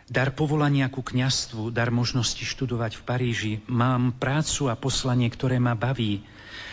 [0.07, 3.53] Dar povolania ku kňastvu, dar možnosti študovať v Paríži.
[3.67, 6.23] Mám prácu a poslanie, ktoré ma baví.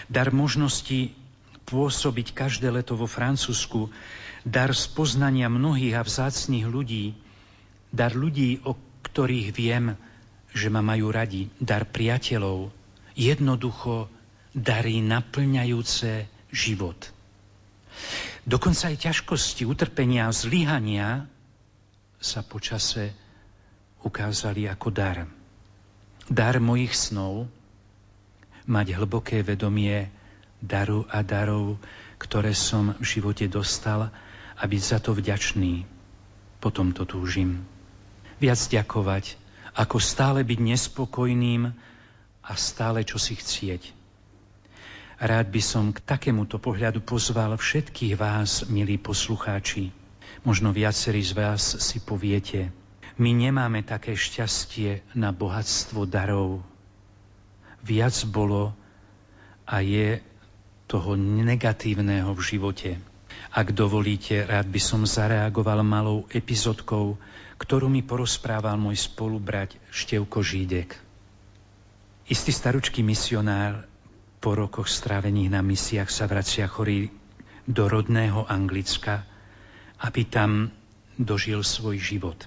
[0.07, 1.11] Dar možnosti
[1.69, 3.93] pôsobiť každé leto vo Francúzsku,
[4.49, 7.13] dar spoznania mnohých a vzácných ľudí,
[7.93, 8.73] dar ľudí, o
[9.05, 9.93] ktorých viem,
[10.57, 12.73] že ma majú radi, dar priateľov,
[13.13, 14.09] jednoducho
[14.57, 16.99] dary naplňajúce život.
[18.49, 21.29] Dokonca aj ťažkosti, utrpenia a zlyhania
[22.17, 23.13] sa počase
[24.01, 25.29] ukázali ako dar.
[26.33, 27.45] Dar mojich snov,
[28.69, 30.09] mať hlboké vedomie
[30.63, 31.79] daru a darov,
[32.19, 34.11] ktoré som v živote dostal
[34.59, 35.87] a byť za to vďačný.
[36.59, 37.63] Potom to túžim.
[38.43, 39.39] Viac ďakovať,
[39.79, 41.71] ako stále byť nespokojným
[42.43, 43.95] a stále čo si chcieť.
[45.19, 49.91] Rád by som k takémuto pohľadu pozval všetkých vás, milí poslucháči.
[50.47, 52.71] Možno viacerí z vás si poviete,
[53.19, 56.63] my nemáme také šťastie na bohatstvo darov.
[57.83, 58.71] Viac bolo
[59.67, 60.23] a je
[60.89, 62.91] toho negatívneho v živote.
[63.53, 67.21] Ak dovolíte, rád by som zareagoval malou epizodkou,
[67.61, 70.97] ktorú mi porozprával môj spolubrať Števko Žídek.
[72.29, 73.85] Istý staručký misionár
[74.41, 77.13] po rokoch strávených na misiách sa vracia chorý
[77.69, 79.29] do rodného Anglicka,
[80.01, 80.73] aby tam
[81.19, 82.39] dožil svoj život.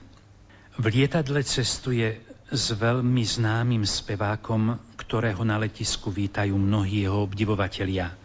[0.80, 8.21] V lietadle cestuje s veľmi známym spevákom, ktorého na letisku vítajú mnohí jeho obdivovatelia.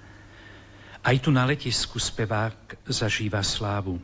[1.07, 4.03] Aj tu na letisku spevák zažíva slávu.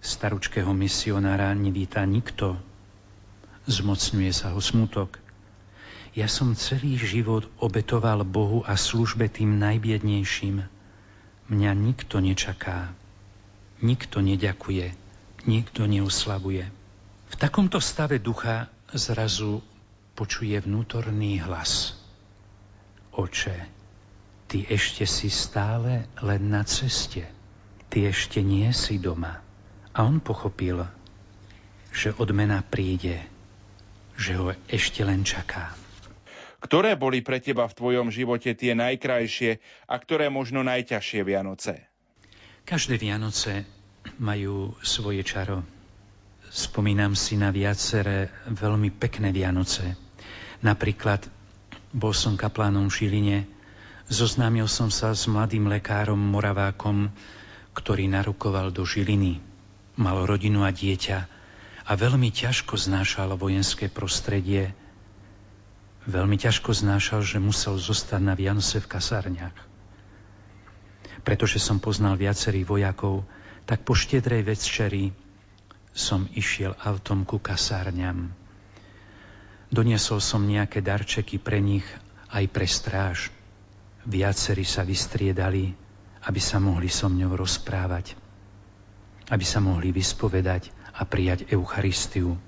[0.00, 2.56] Staručkého misionára nevíta nikto.
[3.68, 5.20] Zmocňuje sa ho smutok–
[6.18, 10.66] ja som celý život obetoval Bohu a službe tým najbiednejším.
[11.46, 12.90] Mňa nikto nečaká,
[13.78, 14.98] nikto neďakuje,
[15.46, 16.66] nikto neuslavuje.
[17.28, 19.62] V takomto stave ducha zrazu
[20.18, 21.94] počuje vnútorný hlas.
[23.14, 23.77] Oče,
[24.48, 27.28] ty ešte si stále len na ceste.
[27.92, 29.44] Ty ešte nie si doma.
[29.92, 30.88] A on pochopil,
[31.92, 33.20] že odmena príde,
[34.16, 35.76] že ho ešte len čaká.
[36.58, 41.86] Ktoré boli pre teba v tvojom živote tie najkrajšie a ktoré možno najťažšie Vianoce?
[42.66, 43.62] Každé Vianoce
[44.18, 45.62] majú svoje čaro.
[46.48, 49.94] Spomínam si na viaceré veľmi pekné Vianoce.
[50.64, 51.30] Napríklad
[51.94, 53.38] bol som kaplánom v Žiline,
[54.08, 57.12] zoznámil som sa s mladým lekárom Moravákom,
[57.76, 59.38] ktorý narukoval do Žiliny.
[60.00, 61.18] Mal rodinu a dieťa
[61.88, 64.76] a veľmi ťažko znášal vojenské prostredie,
[66.04, 69.56] veľmi ťažko znášal, že musel zostať na Vianoce v kasárniach.
[71.24, 73.24] Pretože som poznal viacerých vojakov,
[73.68, 75.12] tak po štedrej večeri
[75.92, 78.32] som išiel autom ku kasárňam.
[79.68, 81.84] Doniesol som nejaké darčeky pre nich
[82.32, 83.28] aj pre stráž.
[84.08, 85.68] Viacerí sa vystriedali,
[86.24, 88.16] aby sa mohli so mňou rozprávať,
[89.28, 92.40] aby sa mohli vyspovedať a prijať Eucharistiu.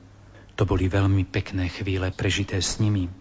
[0.56, 3.12] To boli veľmi pekné chvíle prežité s nimi.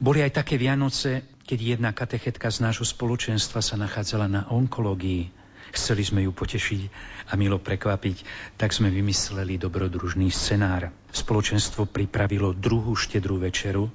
[0.00, 5.28] Boli aj také Vianoce, keď jedna katechetka z nášho spoločenstva sa nachádzala na onkológii.
[5.76, 6.80] Chceli sme ju potešiť
[7.28, 8.24] a milo prekvapiť,
[8.56, 10.88] tak sme vymysleli dobrodružný scenár.
[11.12, 13.92] Spoločenstvo pripravilo druhú štedrú večeru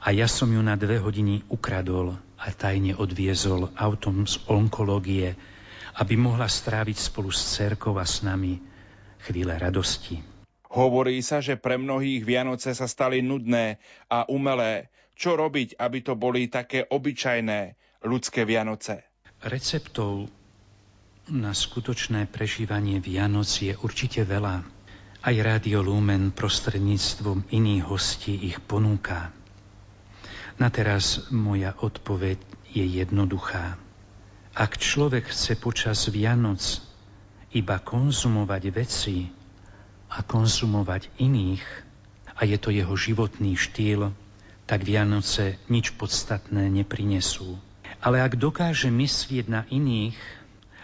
[0.00, 5.36] a ja som ju na dve hodiny ukradol a tajne odviezol autom z onkológie,
[6.00, 8.56] aby mohla stráviť spolu s cerkou a s nami
[9.28, 10.24] chvíle radosti.
[10.70, 14.88] Hovorí sa, že pre mnohých Vianoce sa stali nudné a umelé,
[15.18, 17.76] čo robiť, aby to boli také obyčajné
[18.06, 19.04] ľudské Vianoce?
[19.44, 20.30] Receptov
[21.28, 24.64] na skutočné prežívanie Vianoc je určite veľa.
[25.20, 29.36] Aj Rádio Lumen prostredníctvom iných hostí ich ponúka.
[30.60, 32.36] Na teraz moja odpoveď
[32.68, 33.80] je jednoduchá.
[34.52, 36.60] Ak človek chce počas Vianoc
[37.56, 39.32] iba konzumovať veci
[40.12, 41.64] a konzumovať iných,
[42.36, 44.12] a je to jeho životný štýl,
[44.68, 47.56] tak Vianoce nič podstatné neprinesú.
[48.04, 50.16] Ale ak dokáže myslieť na iných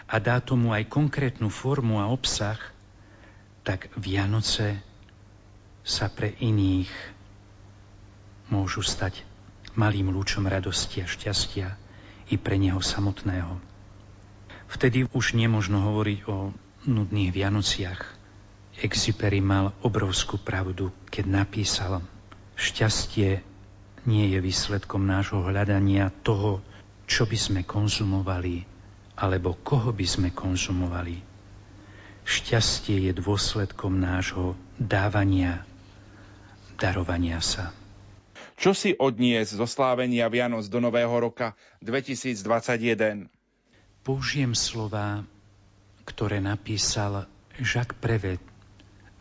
[0.09, 2.57] a dá tomu aj konkrétnu formu a obsah,
[3.61, 4.81] tak Vianoce
[5.85, 6.89] sa pre iných
[8.49, 9.36] môžu stať
[9.77, 11.77] malým lúčom radosti a šťastia
[12.33, 13.61] i pre neho samotného.
[14.67, 16.51] Vtedy už nemožno hovoriť o
[16.89, 18.01] nudných Vianociach.
[18.83, 22.03] Exupery mal obrovskú pravdu, keď napísal
[22.57, 23.45] Šťastie
[24.09, 26.65] nie je výsledkom nášho hľadania toho,
[27.05, 28.65] čo by sme konzumovali,
[29.13, 31.21] alebo koho by sme konzumovali.
[32.27, 35.63] Šťastie je dôsledkom nášho dávania,
[36.75, 37.71] darovania sa.
[38.57, 41.53] Čo si odnies zo slávenia Vianoc do Nového roka
[41.85, 43.29] 2021?
[44.01, 45.21] Použijem slova,
[46.09, 47.29] ktoré napísal
[47.61, 48.41] Jacques Prevet,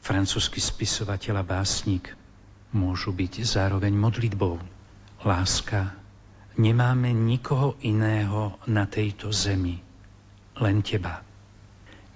[0.01, 2.17] francúzsky spisovateľ a básnik.
[2.73, 4.57] Môžu byť zároveň modlitbou
[5.21, 5.93] Láska,
[6.57, 9.85] nemáme nikoho iného na tejto zemi,
[10.57, 11.21] len teba.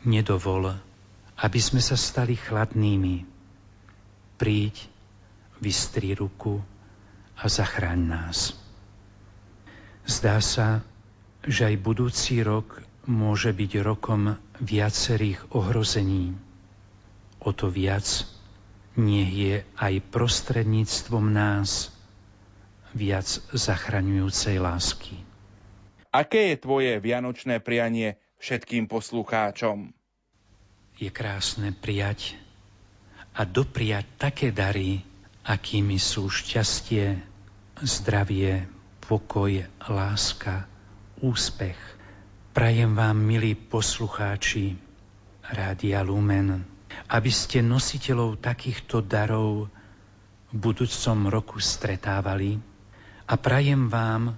[0.09, 0.73] Nedovol,
[1.37, 3.29] aby sme sa stali chladnými.
[4.41, 4.89] Príď,
[5.61, 6.65] vystri ruku
[7.41, 8.53] a zachráň nás.
[10.05, 10.85] Zdá sa,
[11.41, 16.37] že aj budúci rok môže byť rokom viacerých ohrození.
[17.41, 18.05] O to viac
[19.01, 21.89] nech je aj prostredníctvom nás
[22.93, 23.27] viac
[23.57, 25.17] zachraňujúcej lásky.
[26.11, 29.95] Aké je tvoje vianočné prianie všetkým poslucháčom?
[30.99, 32.35] Je krásne prijať
[33.33, 35.07] a dopriať také dary,
[35.47, 37.30] akými sú šťastie,
[37.81, 38.69] zdravie,
[39.01, 40.69] pokoj, láska,
[41.25, 41.79] úspech.
[42.53, 44.77] Prajem vám, milí poslucháči
[45.49, 46.61] Rádia Lumen,
[47.09, 49.73] aby ste nositeľov takýchto darov
[50.51, 52.59] v budúcom roku stretávali
[53.31, 54.35] A prajem vám,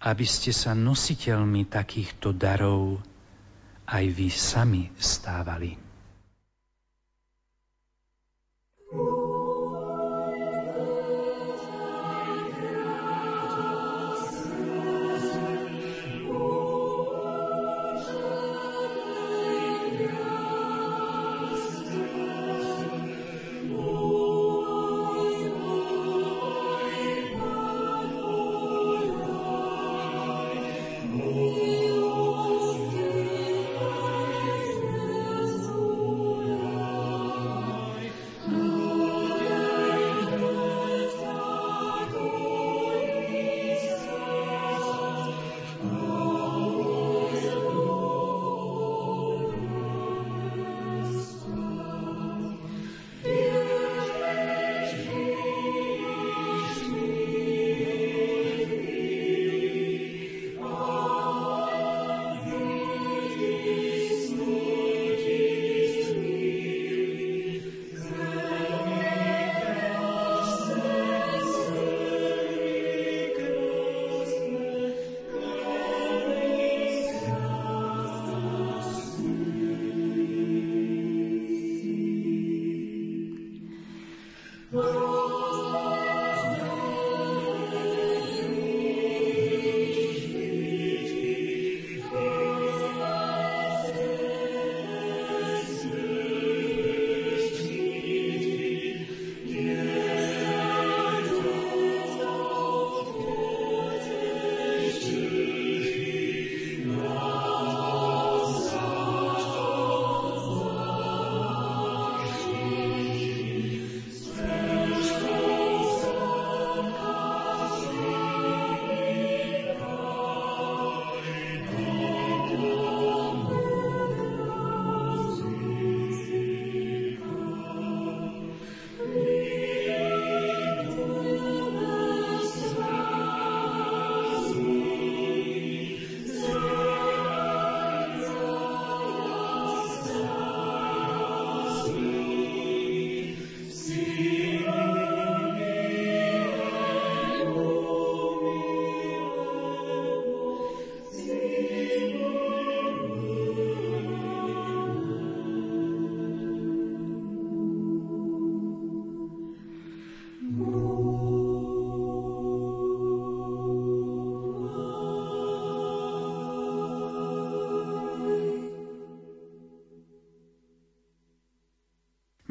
[0.00, 3.04] aby ste sa nositeľmi takýchto darov
[3.84, 5.83] aj vy sami stávali.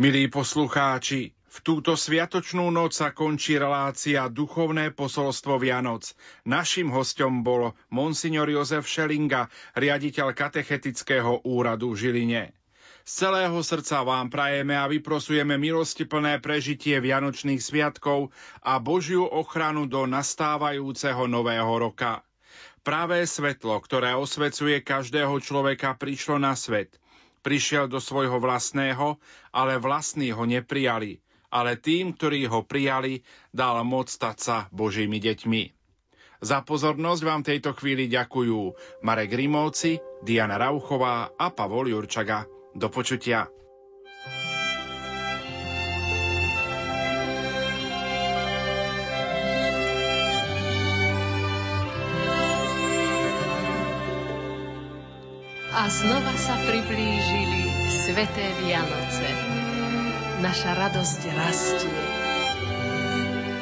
[0.04, 6.12] Milí poslucháči, v túto sviatočnú noc sa končí relácia Duchovné posolstvo Vianoc.
[6.44, 9.48] Naším hostom bol monsignor Jozef Šelinga,
[9.80, 12.44] riaditeľ katechetického úradu v Žiline.
[13.08, 20.04] Z celého srdca vám prajeme a vyprosujeme milostiplné prežitie Vianočných sviatkov a Božiu ochranu do
[20.04, 22.28] nastávajúceho nového roka.
[22.84, 26.92] Pravé svetlo, ktoré osvecuje každého človeka, prišlo na svet–
[27.44, 29.20] Prišiel do svojho vlastného,
[29.52, 31.20] ale vlastní ho neprijali,
[31.52, 33.22] ale tým, ktorí ho prijali,
[33.52, 35.62] dal moc stať sa Božími deťmi.
[36.44, 38.60] Za pozornosť vám tejto chvíli ďakujú
[39.04, 42.44] Marek Rimovci, Diana Rauchová a Pavol Jurčaga.
[42.76, 43.48] Do počutia.
[55.74, 59.26] A znova sa priblížili sveté Vianoce.
[60.38, 62.04] Naša radosť rastie.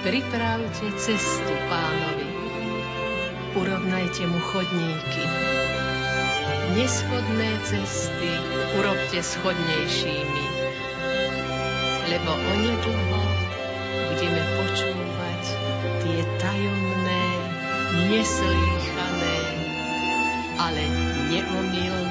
[0.04, 2.28] Pripravte cestu pánovi.
[3.56, 5.24] Urovnajte mu chodníky.
[6.76, 8.32] Neschodné cesty
[8.76, 10.46] urobte schodnejšími.
[12.12, 13.24] Lebo onedlho
[14.12, 15.44] budeme počúvať
[16.04, 17.24] tie tajomné,
[18.12, 19.40] neslýchané,
[20.60, 21.11] ale
[21.54, 22.11] Romeo